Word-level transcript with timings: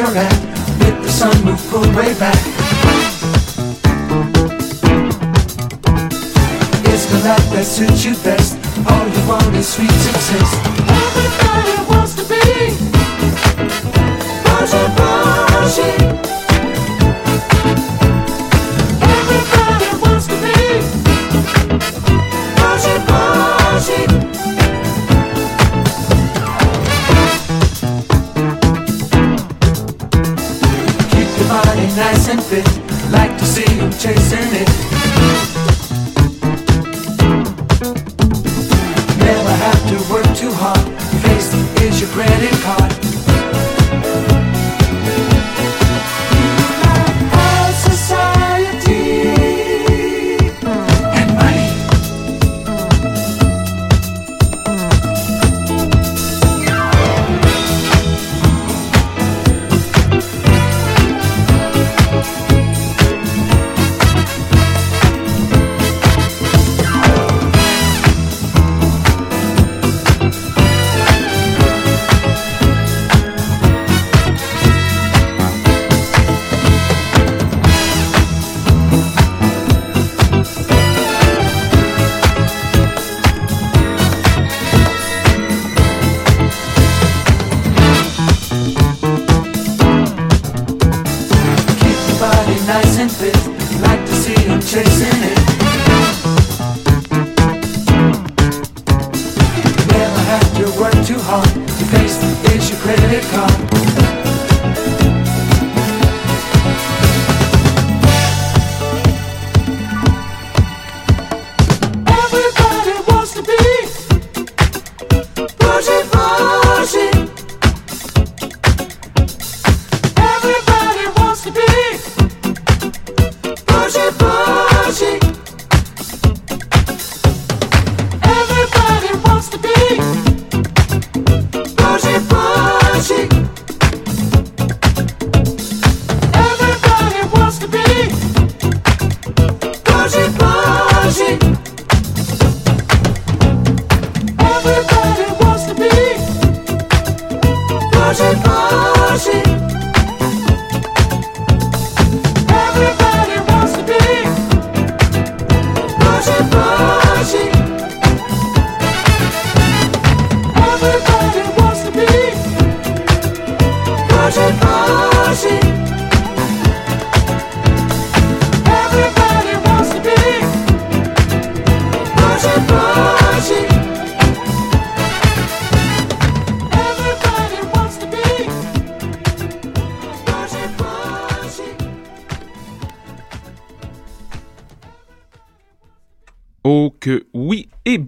you're 0.00 0.16
at. 0.16 0.32
Let 0.80 1.02
the 1.02 1.08
sun 1.08 1.44
move, 1.44 1.60
full 1.60 1.88
way 1.92 2.14
back. 2.18 2.40
It's 6.90 7.04
the 7.12 7.18
life 7.28 7.46
that 7.52 7.66
suits 7.66 8.04
you 8.06 8.14
best. 8.24 8.56
All 8.88 9.06
you 9.14 9.22
want 9.28 9.54
is 9.56 9.68
sweet 9.68 9.92
success. 10.08 10.50
Everybody 11.04 11.76
wants 11.90 12.14
to 12.16 12.24
be 12.32 12.40
Roger 14.46 14.86
Roger. 14.96 16.20
chasing 34.00 34.54
it. 34.54 34.79
Credit 102.80 103.22
card. 103.24 104.19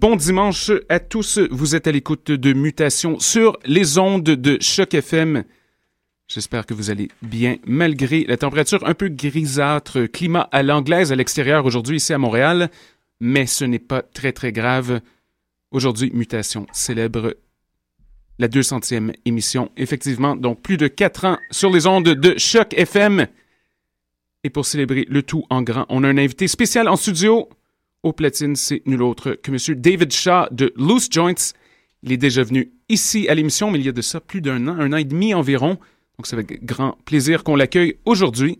Bon 0.03 0.17
dimanche 0.17 0.69
à 0.89 0.99
tous. 0.99 1.39
Vous 1.49 1.77
êtes 1.77 1.87
à 1.87 1.91
l'écoute 1.93 2.29
de 2.29 2.51
Mutation 2.51 3.19
sur 3.19 3.57
les 3.63 3.97
ondes 3.97 4.23
de 4.25 4.57
Choc 4.59 4.93
FM. 4.95 5.45
J'espère 6.27 6.65
que 6.65 6.73
vous 6.73 6.89
allez 6.89 7.07
bien 7.21 7.55
malgré 7.65 8.25
la 8.25 8.35
température 8.35 8.85
un 8.85 8.95
peu 8.95 9.07
grisâtre, 9.07 10.07
climat 10.07 10.49
à 10.51 10.61
l'anglaise 10.61 11.13
à 11.13 11.15
l'extérieur 11.15 11.65
aujourd'hui 11.65 11.95
ici 11.97 12.11
à 12.11 12.17
Montréal, 12.17 12.69
mais 13.21 13.45
ce 13.45 13.63
n'est 13.63 13.79
pas 13.79 14.01
très 14.01 14.33
très 14.33 14.51
grave. 14.51 14.99
Aujourd'hui, 15.71 16.11
Mutation 16.13 16.67
célèbre 16.73 17.37
la 18.39 18.49
200e 18.49 19.13
émission, 19.23 19.71
effectivement, 19.77 20.35
donc 20.35 20.61
plus 20.61 20.75
de 20.75 20.89
4 20.89 21.25
ans 21.25 21.37
sur 21.49 21.71
les 21.71 21.87
ondes 21.87 22.09
de 22.09 22.37
Choc 22.37 22.73
FM. 22.73 23.25
Et 24.43 24.49
pour 24.49 24.65
célébrer 24.65 25.05
le 25.07 25.23
tout 25.23 25.45
en 25.49 25.61
grand, 25.61 25.85
on 25.87 26.03
a 26.03 26.09
un 26.09 26.17
invité 26.17 26.49
spécial 26.49 26.89
en 26.89 26.97
studio. 26.97 27.47
Au 28.03 28.11
platine, 28.11 28.57
c'est 28.57 28.85
nul 28.85 29.01
autre 29.01 29.31
que 29.31 29.49
M. 29.49 29.79
David 29.79 30.11
Shaw 30.11 30.47
de 30.51 30.73
Loose 30.75 31.07
Joints. 31.09 31.53
Il 32.03 32.11
est 32.11 32.17
déjà 32.17 32.43
venu 32.43 32.73
ici 32.89 33.29
à 33.29 33.33
l'émission, 33.33 33.71
mais 33.71 33.79
il 33.79 33.85
y 33.85 33.89
a 33.89 33.93
de 33.93 34.01
ça 34.01 34.19
plus 34.19 34.41
d'un 34.41 34.67
an, 34.67 34.77
un 34.77 34.91
an 34.91 34.97
et 34.97 35.05
demi 35.05 35.33
environ. 35.33 35.79
Donc 36.17 36.27
c'est 36.27 36.35
avec 36.35 36.65
grand 36.65 36.97
plaisir 37.05 37.45
qu'on 37.45 37.55
l'accueille 37.55 37.95
aujourd'hui. 38.03 38.59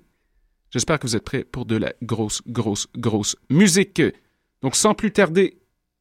J'espère 0.71 0.97
que 0.97 1.07
vous 1.07 1.17
êtes 1.17 1.25
prêts 1.25 1.43
pour 1.43 1.65
de 1.65 1.75
la 1.75 1.93
grosse, 2.01 2.41
grosse, 2.47 2.87
grosse 2.95 3.35
musique. 3.49 4.01
Donc 4.61 4.77
sans 4.77 4.93
plus 4.93 5.11
tarder, 5.11 5.57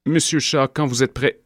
Monsieur 0.06 0.38
Shaw, 0.38 0.68
quand 0.72 0.86
vous 0.86 1.02
êtes 1.02 1.12
prêt. 1.12 1.41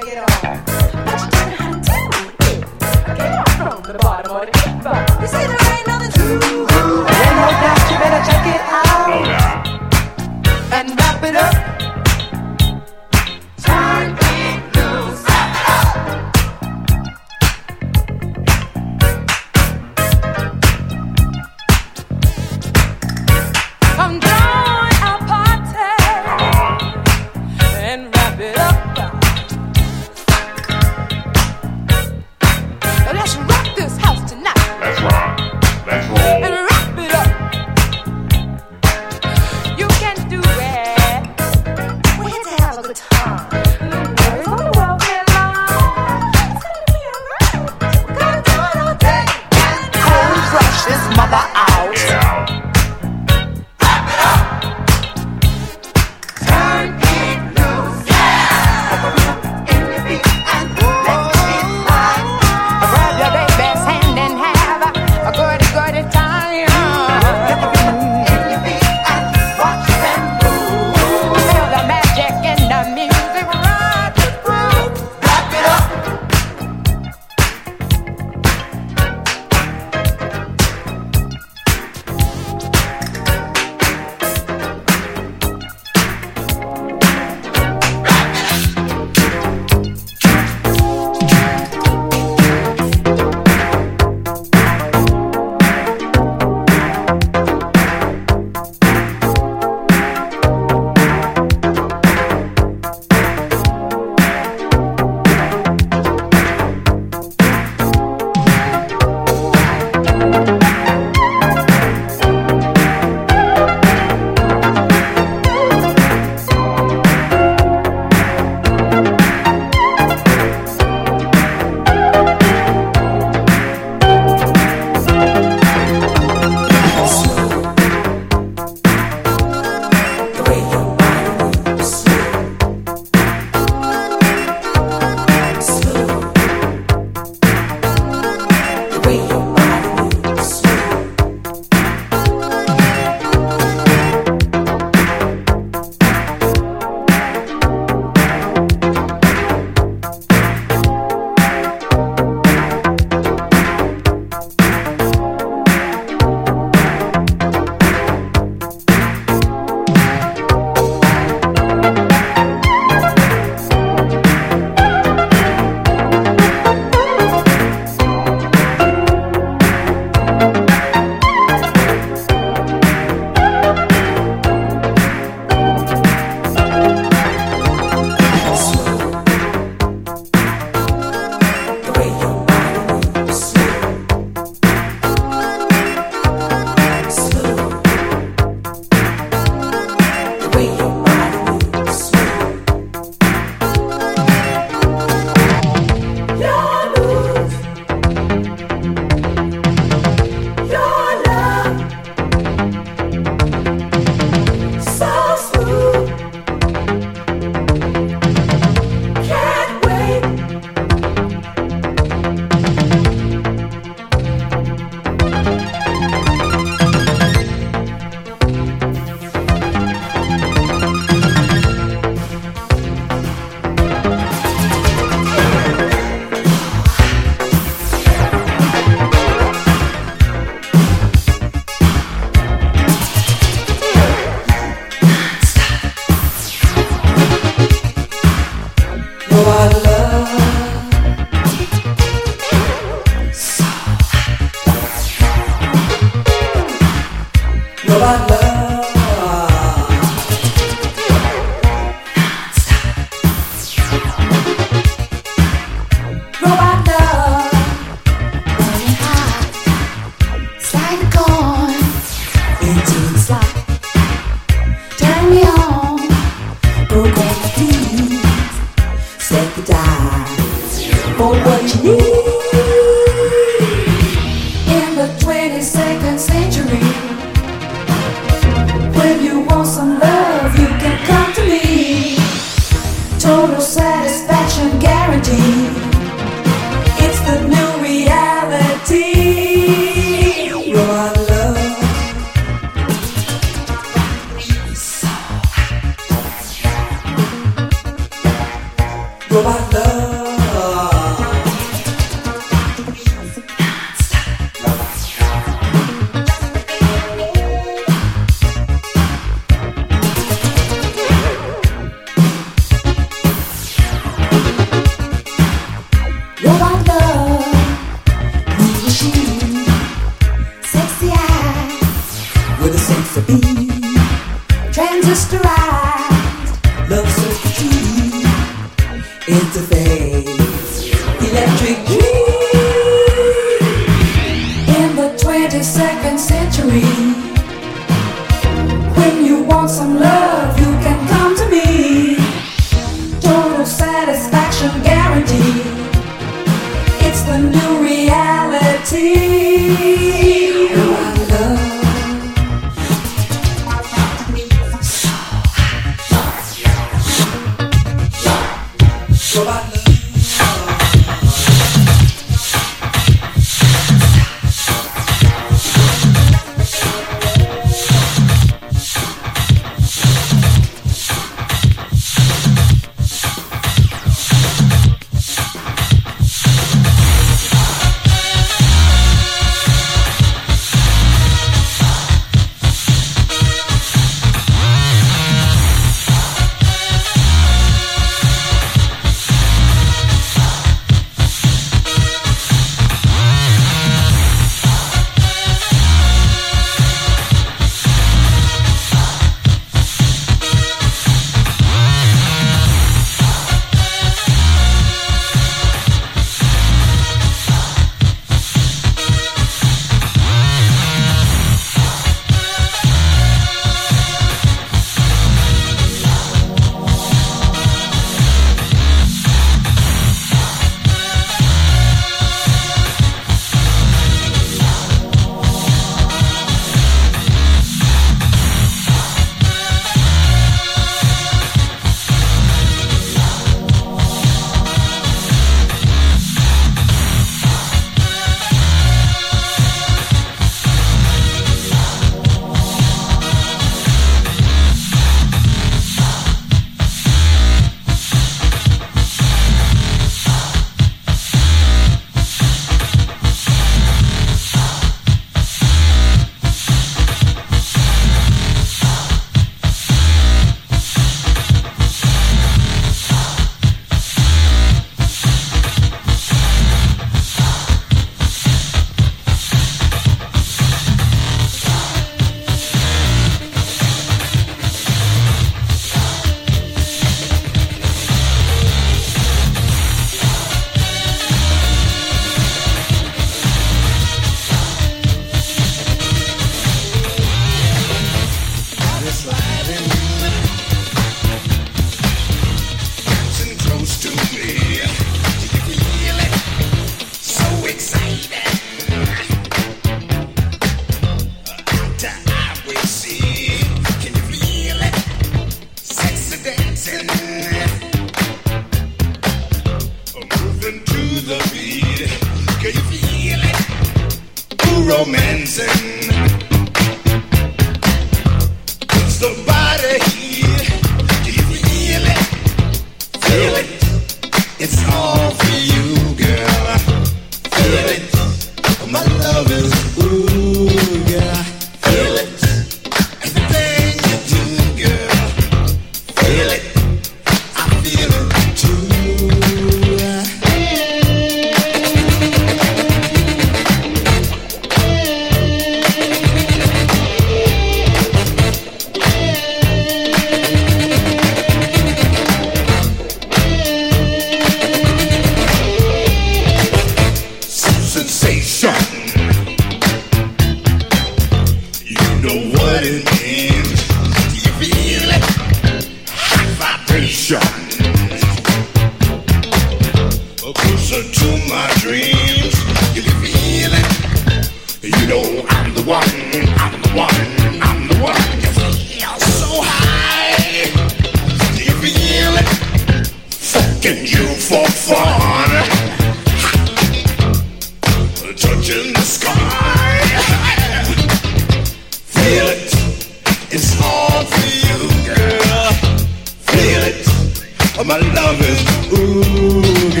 this. 598.37 598.91
Ooh. 598.93 600.00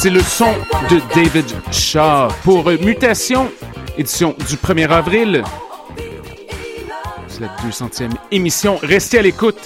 C'est 0.00 0.10
le 0.10 0.20
son 0.20 0.52
de 0.90 1.00
David 1.12 1.44
Shaw 1.72 2.28
pour 2.44 2.70
Mutation, 2.70 3.50
édition 3.98 4.32
du 4.48 4.54
1er 4.54 4.88
avril. 4.88 5.42
C'est 7.26 7.40
la 7.40 7.48
200e 7.68 8.10
émission. 8.30 8.78
Restez 8.80 9.18
à 9.18 9.22
l'écoute. 9.22 9.58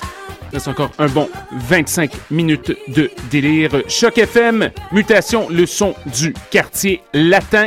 Il 0.51 0.55
reste 0.55 0.69
encore 0.69 0.91
un 0.99 1.09
bon 1.09 1.29
25 1.53 2.13
minutes 2.31 2.75
de 2.89 3.11
délire. 3.31 3.83
Choc 3.89 4.17
FM, 4.17 4.71
Mutation, 4.91 5.51
le 5.51 5.67
son 5.67 5.95
du 6.07 6.33
quartier 6.51 7.03
latin 7.13 7.67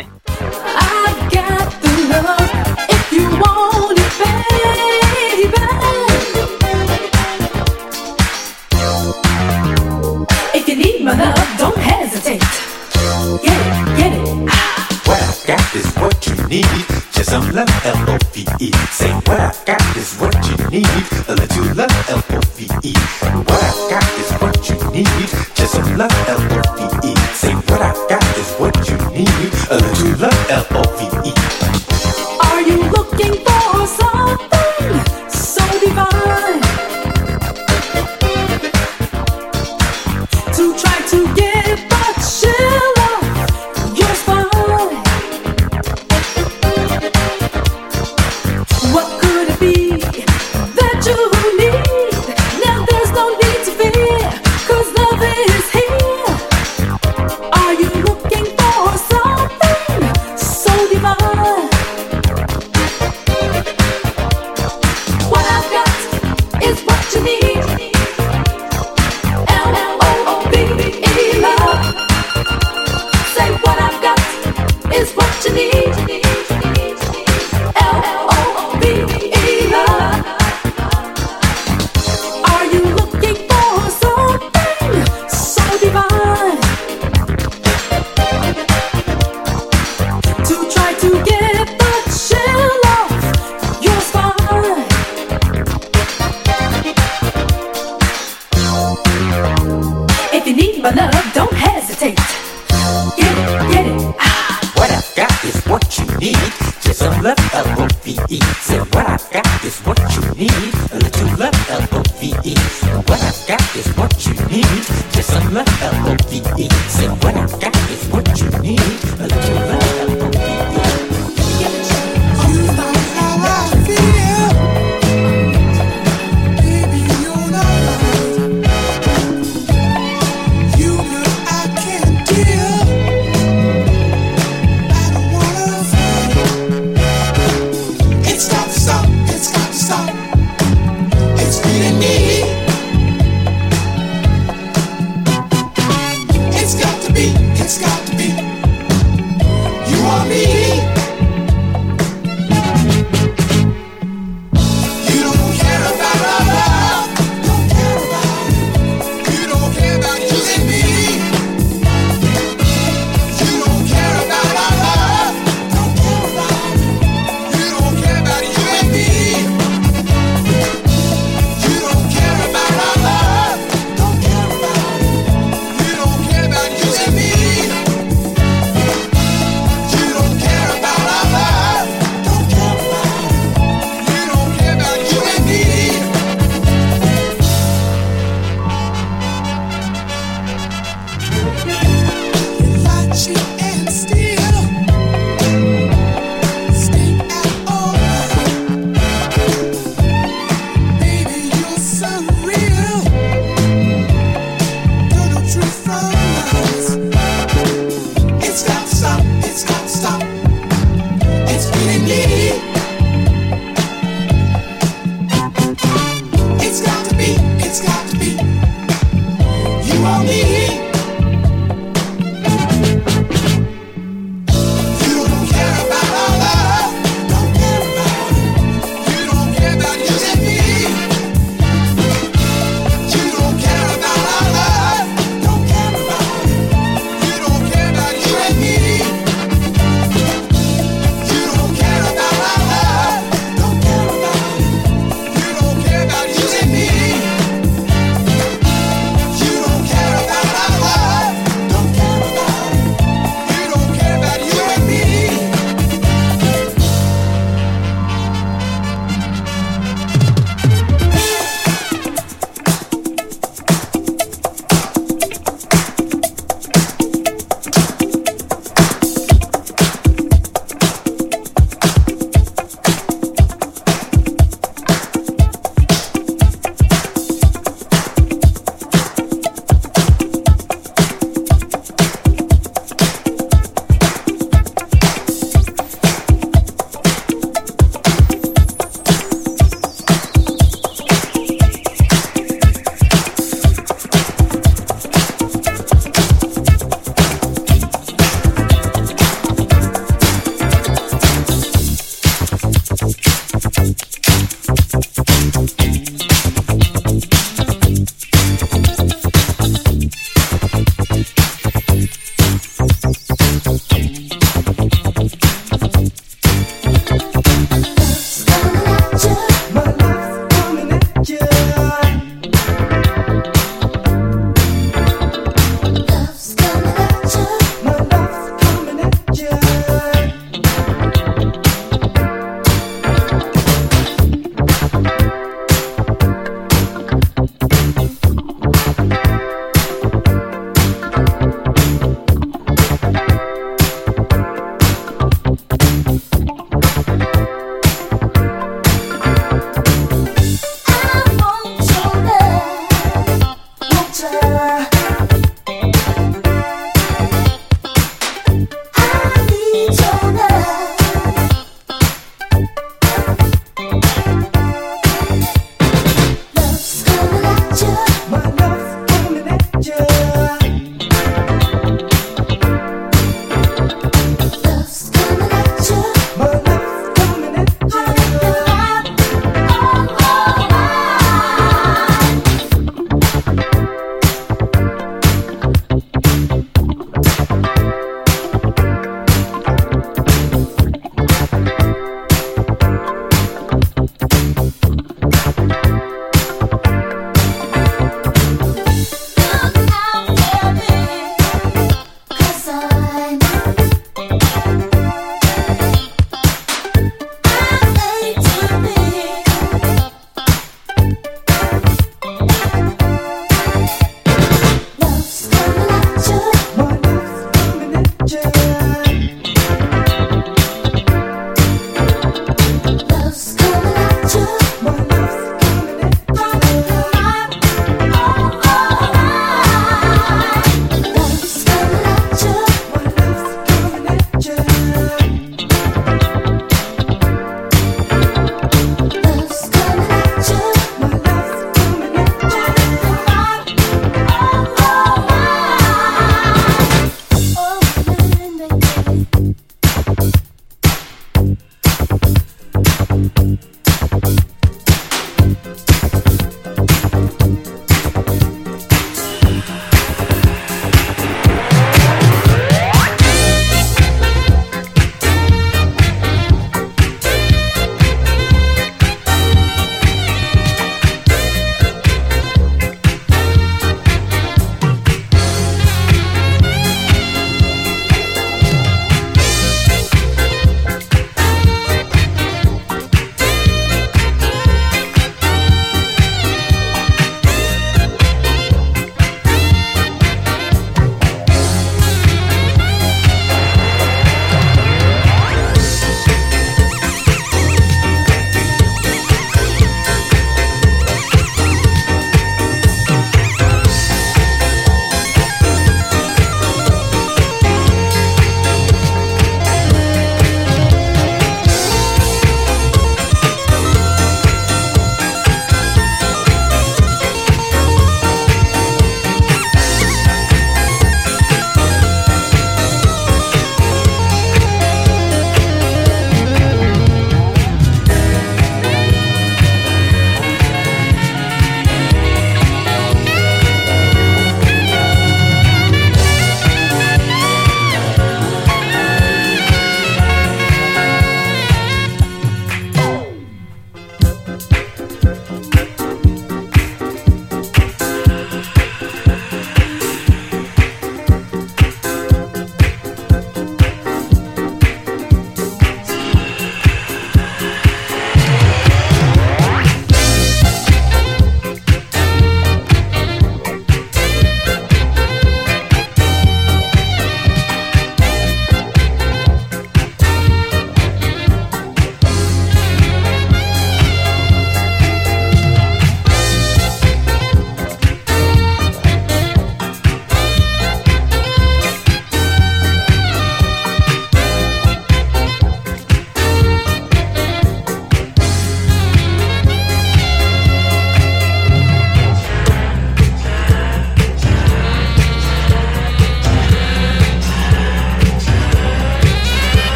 Say 18.36 19.13
what 19.13 19.39
I 19.39 19.54
got 19.65 19.95
is 19.95 20.17
what 20.19 20.36
you 20.50 20.69
need. 20.69 21.45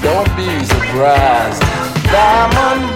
Don't 0.00 0.36
be 0.36 0.64
surprised. 0.64 1.60
Diamond 2.04 2.89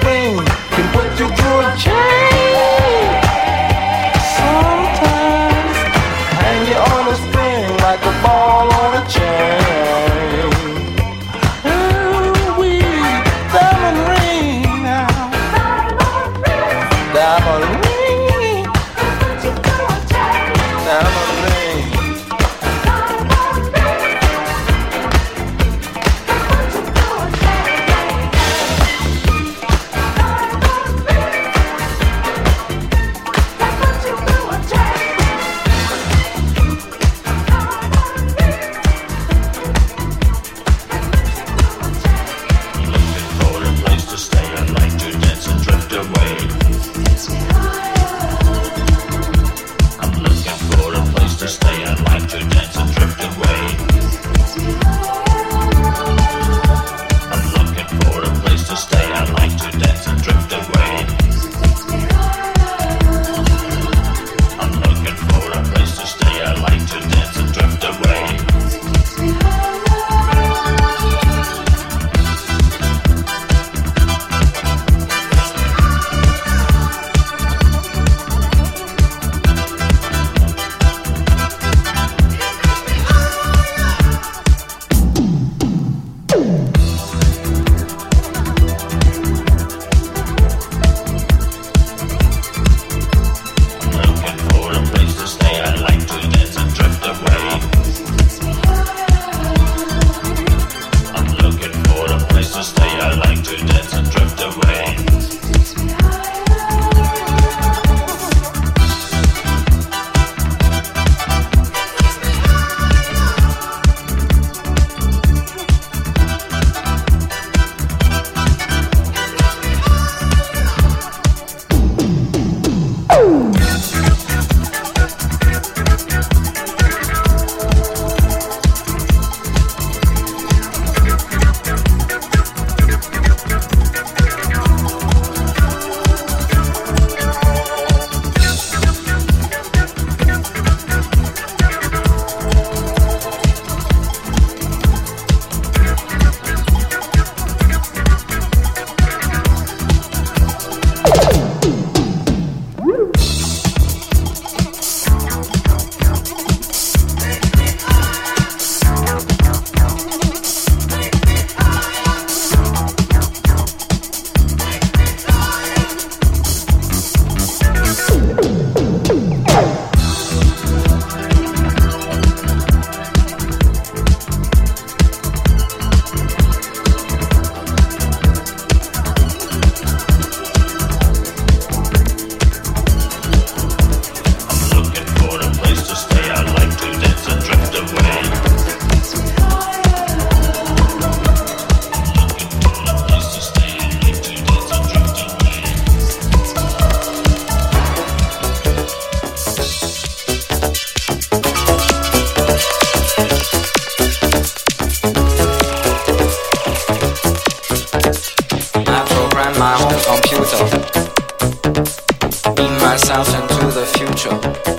myself 212.95 213.27
into 213.35 213.67
the 213.73 213.85
future. 213.87 214.74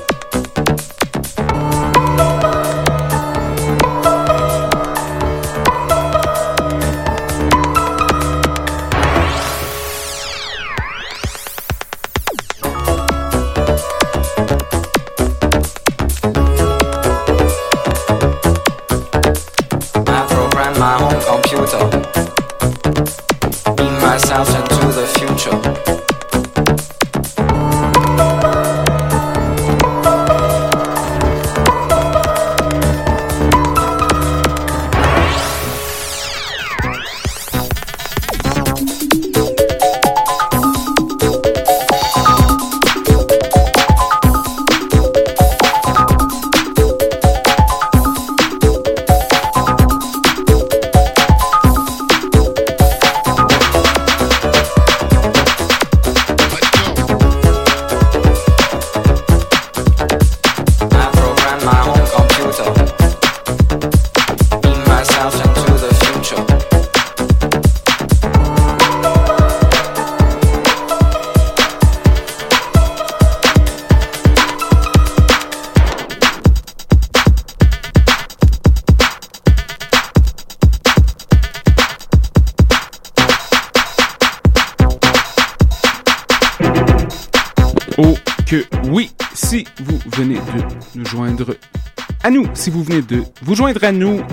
Si 92.66 92.72
vous 92.72 92.84
venez 92.84 93.04
de 93.04 93.22
vous 93.44 93.54
joindre 93.54 93.84
à 93.84 93.92
nous, 93.92 94.24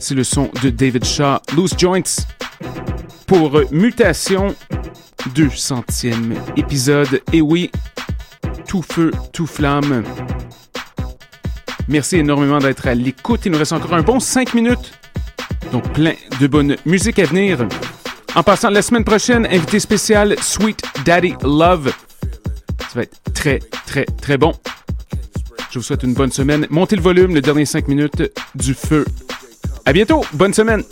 c'est 0.00 0.14
le 0.14 0.24
son 0.24 0.50
de 0.62 0.70
David 0.70 1.04
Shaw, 1.04 1.36
Loose 1.54 1.74
Joints, 1.76 2.24
pour 3.26 3.60
Mutation, 3.70 4.54
200e 5.34 6.34
épisode. 6.56 7.20
Et 7.30 7.42
oui, 7.42 7.70
tout 8.66 8.80
feu, 8.80 9.10
tout 9.34 9.46
flamme. 9.46 10.02
Merci 11.88 12.16
énormément 12.16 12.58
d'être 12.58 12.86
à 12.86 12.94
l'écoute. 12.94 13.42
Il 13.44 13.52
nous 13.52 13.58
reste 13.58 13.74
encore 13.74 13.92
un 13.92 14.02
bon 14.02 14.18
5 14.18 14.54
minutes. 14.54 14.98
Donc 15.72 15.92
plein 15.92 16.14
de 16.40 16.46
bonne 16.46 16.76
musique 16.86 17.18
à 17.18 17.26
venir. 17.26 17.68
En 18.34 18.42
passant, 18.42 18.70
la 18.70 18.80
semaine 18.80 19.04
prochaine, 19.04 19.44
invité 19.44 19.78
spécial 19.78 20.36
Sweet 20.40 20.82
Daddy 21.04 21.34
Love. 21.42 21.92
Ça 22.80 22.94
va 22.94 23.02
être 23.02 23.20
très, 23.34 23.58
très, 23.84 24.06
très 24.06 24.38
bon. 24.38 24.54
Je 25.72 25.78
vous 25.78 25.82
souhaite 25.82 26.02
une 26.02 26.12
bonne 26.12 26.30
semaine. 26.30 26.66
Montez 26.68 26.96
le 26.96 27.02
volume, 27.02 27.34
le 27.34 27.40
dernier 27.40 27.64
5 27.64 27.88
minutes 27.88 28.22
du 28.54 28.74
feu. 28.74 29.06
À 29.86 29.94
bientôt. 29.94 30.22
Bonne 30.34 30.52
semaine. 30.52 30.82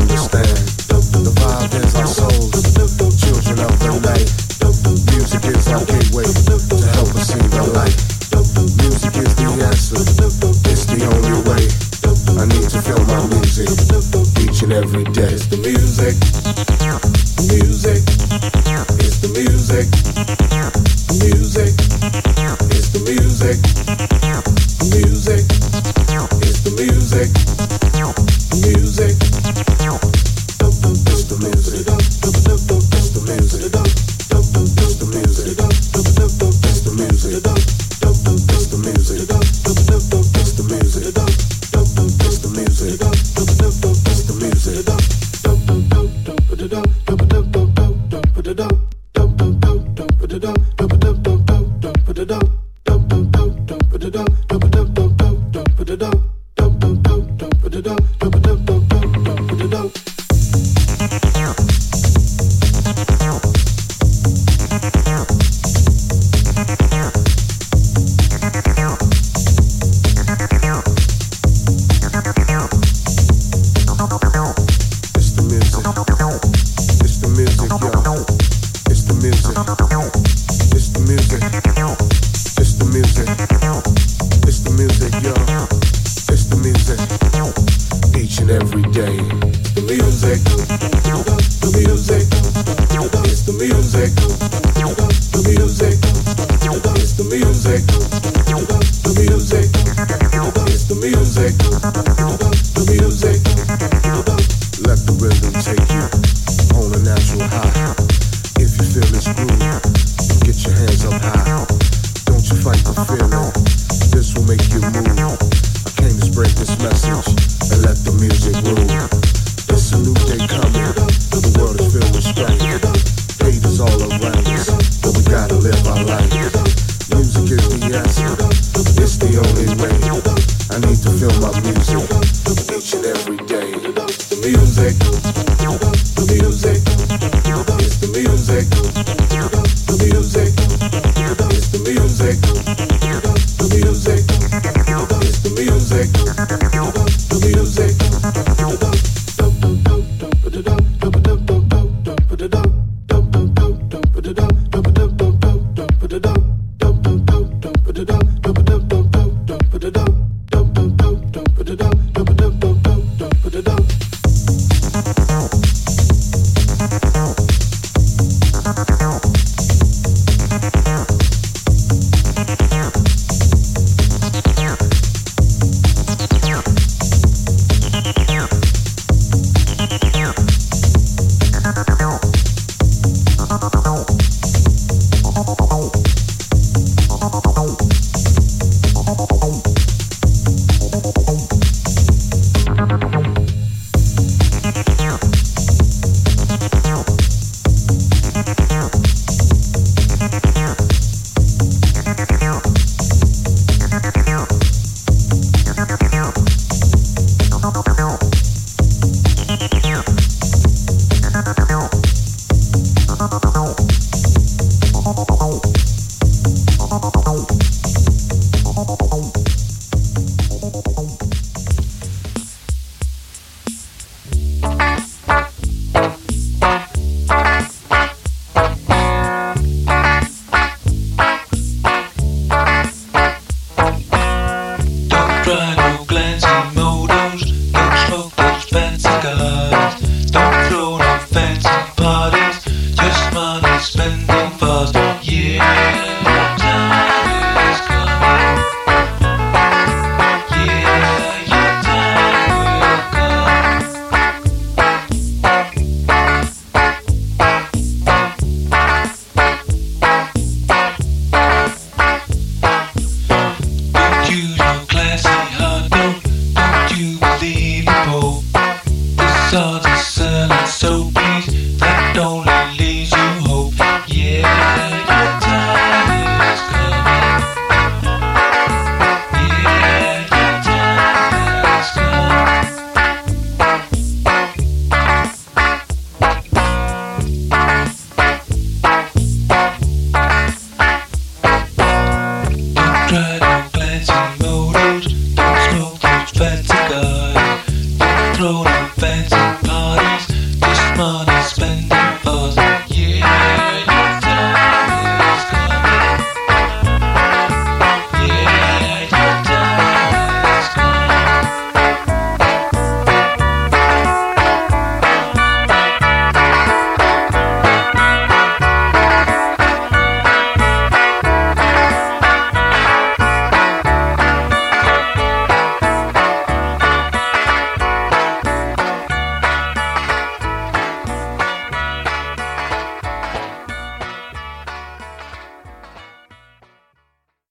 misunderstand. 0.00 0.61